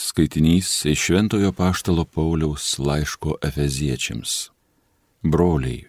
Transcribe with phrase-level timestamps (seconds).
[0.00, 4.50] Skaitinys iš Šventojo Paštalo Pauliaus laiško Efeziečiams.
[5.22, 5.88] Broliai,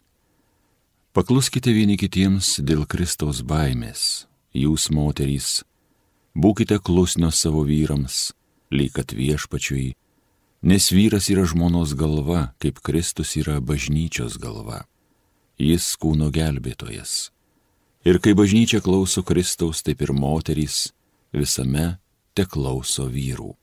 [1.14, 5.52] pakluskite vieni kitiems dėl Kristaus baimės, jūs moterys,
[6.34, 8.34] būkite klusnios savo vyrams,
[8.74, 9.94] lyg kad viešpačiui,
[10.66, 14.88] nes vyras yra žmonos galva, kaip Kristus yra bažnyčios galva.
[15.62, 17.30] Jis kūno gelbėtojas.
[18.10, 20.88] Ir kai bažnyčia klauso Kristaus, taip ir moterys
[21.30, 22.00] visame
[22.34, 23.54] te klauso vyrų.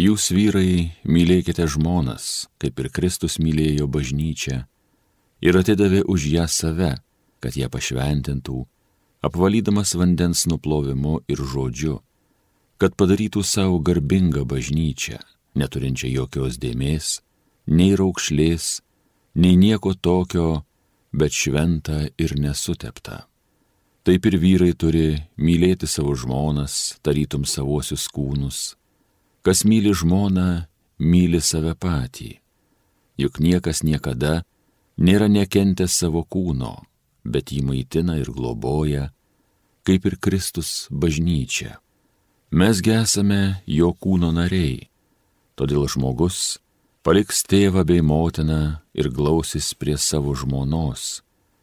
[0.00, 4.62] Jūs vyrai mylėkite žmonas, kaip ir Kristus mylėjo bažnyčią
[5.44, 6.94] ir atidavė už ją save,
[7.40, 8.62] kad ją pašventintų,
[9.26, 11.98] apvalydamas vandens nuplovimu ir žodžiu,
[12.80, 15.20] kad padarytų savo garbingą bažnyčią,
[15.60, 17.20] neturinčią jokios dėmesys,
[17.68, 18.80] nei raukšlės,
[19.36, 20.62] nei nieko tokio,
[21.12, 23.26] bet šventą ir nesuteptą.
[24.06, 28.79] Taip ir vyrai turi mylėti savo žmonas, tarytum savosius kūnus.
[29.42, 30.66] Kas myli žmoną,
[31.00, 32.40] myli save patį.
[33.20, 34.42] Juk niekas niekada
[35.00, 36.74] nėra nekentęs savo kūno,
[37.24, 39.10] bet jį maitina ir globoja,
[39.84, 41.78] kaip ir Kristus bažnyčia.
[42.50, 44.88] Mesgi esame jo kūno nariai,
[45.56, 46.58] todėl žmogus
[47.06, 51.22] paliks tėvą bei motiną ir glausis prie savo žmonos,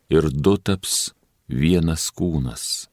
[0.09, 1.11] ir du taps
[1.47, 2.87] vienas kūnas.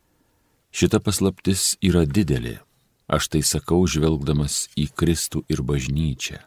[0.74, 2.58] Šita paslaptis yra didelė,
[3.06, 6.40] aš tai sakau žvelgdamas į Kristų ir bažnyčią.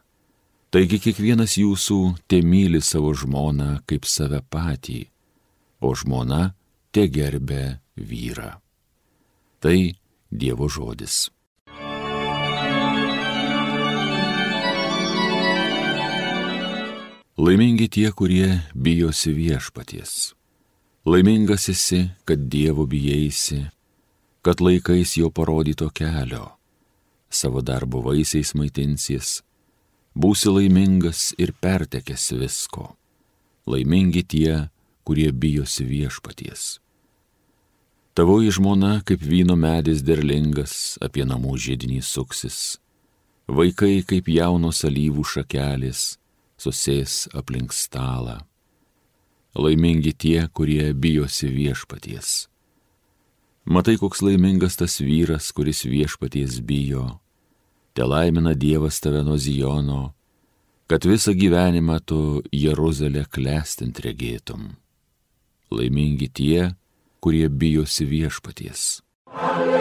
[0.73, 5.07] Taigi kiekvienas jūsų te myli savo žmoną kaip save patį,
[5.79, 6.51] o žmona
[6.91, 8.57] te gerbė vyrą.
[9.63, 9.77] Tai
[10.27, 11.29] Dievo žodis.
[17.37, 20.33] Laimingi tie, kurie bijosi viešpaties
[21.07, 23.61] Laimingas esi, kad Dievo bijėsi,
[24.47, 26.45] kad laikais jo parodyto kelio,
[27.29, 29.41] savo darbo vaisiais maitinsies,
[30.15, 32.93] būsi laimingas ir pertekęs visko.
[33.67, 34.53] Laimingi tie,
[35.03, 36.79] kurie bijosi viešpaties.
[38.15, 42.79] Tavoji žmona kaip vyno medis derlingas apie namų žydinį suksis,
[43.51, 46.13] vaikai kaip jaunos alyvų šakelės
[46.55, 48.39] susės aplink stalą
[49.57, 52.47] laimingi tie, kurie bijosi viešpaties.
[53.67, 57.19] Matai, koks laimingas tas vyras, kuris viešpaties bijo.
[57.93, 60.13] Te laimina Dievas tave nuo Zijono,
[60.87, 62.19] kad visą gyvenimą tu
[62.51, 64.69] Jeruzalę klestint regėtum.
[65.67, 66.69] Laimingi tie,
[67.19, 69.01] kurie bijosi viešpaties.
[69.35, 69.76] Alleluja.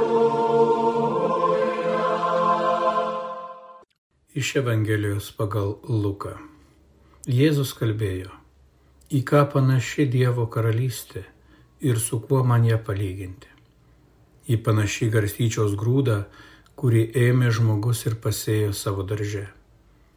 [4.38, 6.38] Iš Evangelijos pagal Luką.
[7.26, 8.30] Jėzus kalbėjo,
[9.10, 11.26] į ką panaši Dievo karalystė
[11.82, 13.51] ir su kuo man ją palyginti
[14.48, 16.24] į panašį garstyčios grūdą,
[16.80, 19.48] kurį ėmė žmogus ir pasėjo savo darže.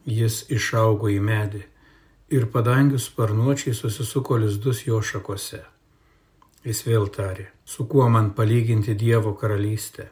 [0.04, 1.62] Jis išaugo į medį
[2.36, 5.62] ir padangių sparnuočiai susisuko lizdus jo šakose.
[6.64, 10.08] Jis vėl tarė, su kuo man palyginti Dievo karalystę.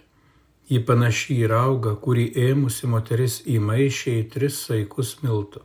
[0.68, 5.64] Ji panaši į raugą, kurį ėmusi moteris įmaišė į tris saikus miltų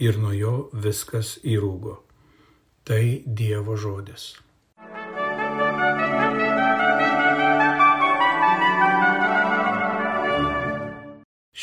[0.00, 2.00] ir nuo jo viskas įrūgo.
[2.84, 4.32] Tai Dievo žodis.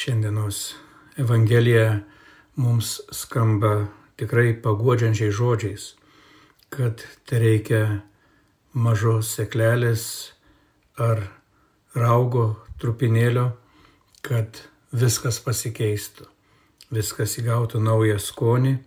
[0.07, 0.75] Šiandienos
[1.17, 1.99] Evangelija
[2.55, 5.87] mums skamba tikrai paguodžiančiai žodžiais,
[6.71, 7.81] kad tai reikia
[8.71, 10.05] mažos seklelės
[10.95, 11.25] ar
[11.91, 12.45] raugo
[12.79, 13.49] trupinėlio,
[14.23, 14.63] kad
[14.95, 16.29] viskas pasikeistų,
[16.87, 18.77] viskas įgautų naują skonį,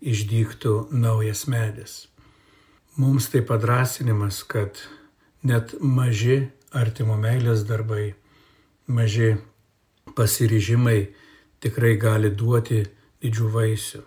[0.00, 2.00] išdygtų naujas medis.
[2.96, 4.80] Mums tai padrasinimas, kad
[5.44, 8.14] net maži artimo meilės darbai,
[8.88, 9.34] maži
[10.16, 11.00] pasiryžimai
[11.62, 12.82] tikrai gali duoti
[13.22, 14.02] didžių vaisių.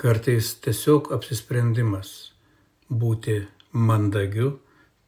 [0.00, 2.10] Kartais tiesiog apsisprendimas
[2.90, 3.36] būti
[3.72, 4.58] mandagiu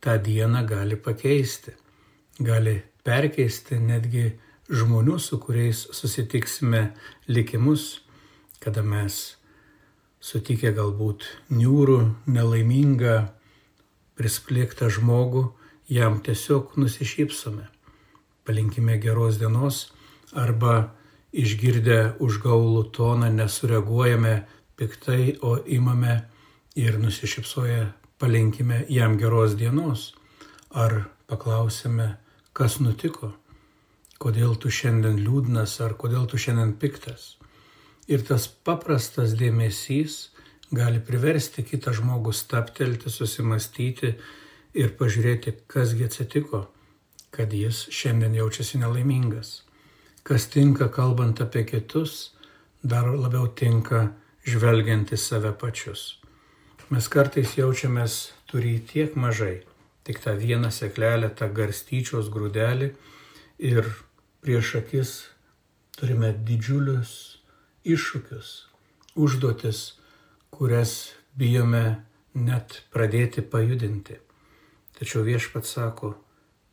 [0.01, 1.75] tą dieną gali pakeisti,
[2.39, 2.77] gali
[3.07, 4.27] perkeisti netgi
[4.71, 6.83] žmonių, su kuriais susitiksime
[7.31, 8.03] likimus,
[8.63, 9.37] kada mes
[10.21, 13.17] sutikę galbūt niūrų, nelaimingą,
[14.19, 15.49] prisplėktą žmogų,
[15.93, 17.67] jam tiesiog nusišypsome.
[18.47, 19.87] Palinkime geros dienos
[20.35, 20.93] arba
[21.37, 24.37] išgirdę užgaulų toną nesureaguojame
[24.77, 26.21] piktai, o imame
[26.77, 27.87] ir nusišypsoję
[28.19, 30.13] palinkime jam geros dienos.
[30.71, 32.17] Ar paklausime,
[32.53, 33.33] kas nutiko,
[34.23, 37.37] kodėl tu šiandien liūdnas ar kodėl tu šiandien piktas.
[38.07, 40.29] Ir tas paprastas dėmesys
[40.71, 44.15] gali priversti kitą žmogų staptelti, susimastyti
[44.77, 46.67] ir pažiūrėti, kasgi atsitiko,
[47.31, 49.63] kad jis šiandien jaučiasi nelaimingas.
[50.27, 52.33] Kas tinka kalbant apie kitus,
[52.83, 54.09] dar labiau tinka
[54.47, 56.17] žvelgiant į save pačius.
[56.91, 59.65] Mes kartais jaučiamės turi tiek mažai,
[60.07, 62.93] tik tą vieną seklelę, tą garstyčios grūdelį
[63.59, 63.89] ir
[64.45, 65.15] prieš akis
[65.99, 67.13] turime didžiulius
[67.87, 68.51] iššūkius,
[69.19, 69.81] užduotis,
[70.55, 70.93] kurias
[71.35, 72.05] bijome
[72.37, 74.21] net pradėti pajudinti.
[74.97, 76.15] Tačiau viešpat sako,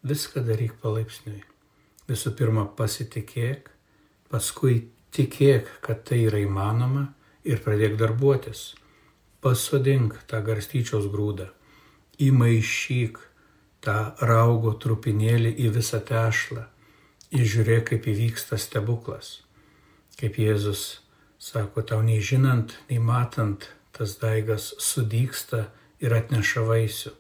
[0.04, 1.42] viską daryk palaipsniui.
[2.10, 3.70] Visų pirma, pasitikėk,
[4.32, 7.08] paskui tikėk, kad tai yra įmanoma
[7.48, 8.74] ir pradėk darbuotis.
[9.44, 11.50] Pasodink tą garstyčios grūdą,
[12.24, 13.20] įmaišyk
[13.84, 16.68] tą raugo trupinėlį į visą tešlą
[17.34, 19.42] ir žiūrėk, kaip įvyksta stebuklas.
[20.20, 21.02] Kaip Jėzus
[21.42, 25.68] sako, tau nei žinant, nei matant, tas daigas sudyksta
[26.04, 27.12] ir atneša vaisių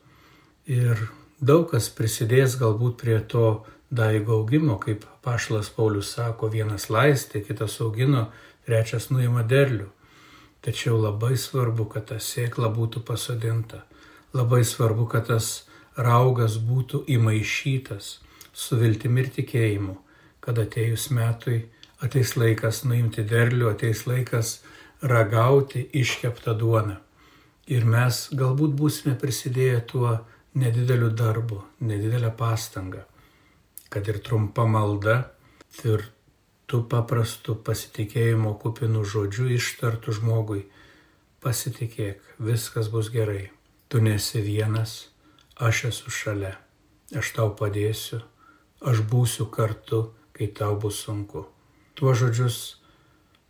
[0.71, 1.03] ir
[1.43, 3.47] daug kas prisidės galbūt prie to
[3.91, 8.29] daigo augimo, kaip Pašlas Paulius sako, vienas laistė, kitas augino,
[8.65, 9.89] trečias nuima derlių.
[10.63, 13.83] Tačiau labai svarbu, kad ta sėkla būtų pasodinta.
[14.33, 15.67] Labai svarbu, kad tas
[15.99, 18.17] raugas būtų įmaišytas
[18.53, 19.97] su viltimi ir tikėjimu,
[20.39, 21.65] kad atejus metui
[22.03, 24.61] ateis laikas nuimti derlių, ateis laikas
[25.03, 26.97] ragauti iškeptą duoną.
[27.67, 30.17] Ir mes galbūt būsime prisidėję tuo
[30.55, 33.03] nedideliu darbu, nedidelę pastangą,
[33.89, 35.15] kad ir trumpa malda,
[35.85, 36.05] ir
[36.69, 40.63] tu paprastu pasitikėjimo kupinų žodžių ištartų žmogui,
[41.43, 43.51] pasitikėk, viskas bus gerai,
[43.89, 45.09] tu nesi vienas,
[45.57, 46.55] aš esu šalia,
[47.17, 48.21] aš tau padėsiu,
[48.81, 51.45] aš būsiu kartu, kai tau bus sunku.
[51.93, 52.79] Tuo žodžius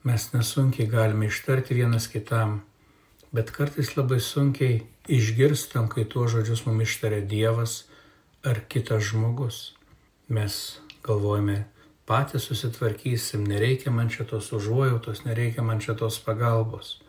[0.04, 2.62] mes nesunkiai galime ištarti vienas kitam,
[3.34, 7.84] bet kartais labai sunkiai išgirstam, kai tuos žodžius mums ištaria Dievas
[8.46, 9.74] ar kitas žmogus.
[10.30, 11.66] Mes galvojame,
[12.06, 17.00] patys susitvarkysim, nereikia man šitos užuojautos, nereikia man šitos pagalbos.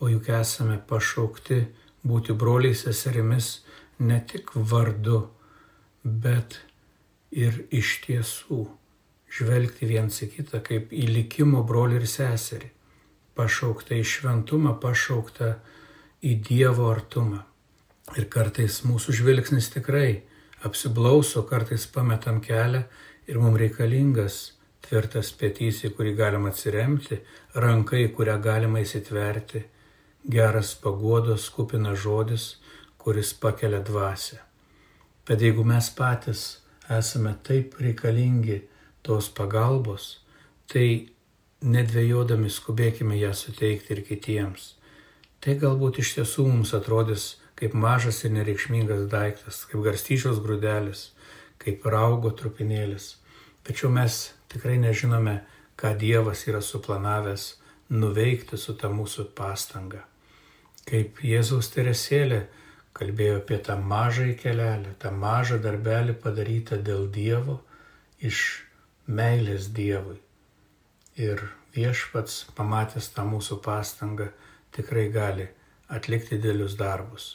[0.00, 1.60] O juk esame pašaukti
[2.04, 3.60] būti broliais seserimis
[3.98, 5.28] ne tik vardu,
[6.02, 6.58] bet
[7.30, 8.64] ir iš tiesų
[9.34, 12.73] žvelgti viens į kitą kaip į likimo brolį ir seserį.
[13.34, 15.56] Pašaukta į šventumą, pašaukta
[16.22, 17.42] į Dievo artumą.
[18.18, 20.22] Ir kartais mūsų žvilgsnis tikrai
[20.64, 22.84] apsiblauso, kartais pametam kelią
[23.26, 24.38] ir mums reikalingas
[24.84, 27.20] tvirtas petys, į kurį galima atsiremti,
[27.56, 29.64] ranka, į kurią galima įsitverti,
[30.24, 32.44] geras paguodos kupinas žodis,
[33.00, 34.40] kuris pakelia dvasę.
[35.24, 36.44] Bet jeigu mes patys
[36.92, 38.60] esame taip reikalingi
[39.04, 40.20] tos pagalbos,
[40.68, 41.13] tai
[41.64, 44.72] nedvėjodami skubėkime ją suteikti ir kitiems
[45.44, 51.10] tai galbūt iš tiesų mums atrodys kaip mažas ir nereikšmingas daiktas, kaip garstyčios grūdelis,
[51.60, 53.18] kaip raugo trupinėlis.
[53.66, 55.42] Tačiau mes tikrai nežinome,
[55.76, 57.46] ką Dievas yra suplanavęs
[57.92, 60.00] nuveikti su ta mūsų pastanga.
[60.88, 62.46] Kaip Jėzaus teresėlė
[62.96, 67.60] kalbėjo apie tą mažą kelelį, tą mažą darbelį padarytą dėl Dievo
[68.24, 68.44] iš
[69.06, 70.23] meilės Dievui.
[71.14, 71.44] Ir
[71.74, 74.30] viešpats, pamatęs tą mūsų pastangą,
[74.74, 75.46] tikrai gali
[75.88, 77.34] atlikti didelius darbus.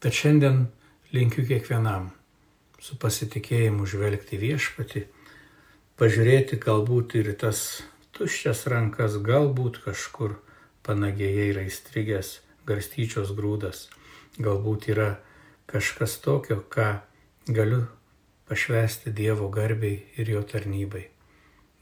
[0.00, 0.66] Tad šiandien
[1.14, 2.10] linkiu kiekvienam
[2.84, 5.06] su pasitikėjimu žvelgti viešpati,
[5.96, 7.84] pažiūrėti galbūt ir tas
[8.16, 10.36] tuščias rankas, galbūt kažkur
[10.84, 12.36] panagėje yra įstrigęs
[12.68, 13.88] garstyčios grūdas,
[14.36, 15.14] galbūt yra
[15.70, 17.00] kažkas tokio, ką
[17.48, 17.84] galiu
[18.48, 21.13] pašvesti Dievo garbiai ir jo tarnybai.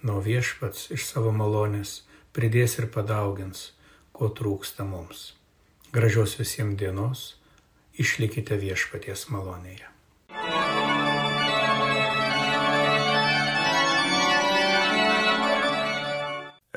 [0.03, 2.01] Nuo viešpats iš savo malonės
[2.35, 3.69] pridės ir padaugins
[4.11, 5.33] ko trūksta mums.
[5.95, 7.23] Gražios visiems dienos,
[7.95, 9.87] išlikite viešpaties malonėje.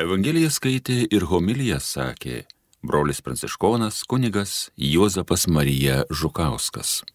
[0.05, 2.43] Evangeliją skaitė ir homiliją sakė
[2.85, 7.05] brolis pranciškonas kunigas Juozapas Marija Žukauskas.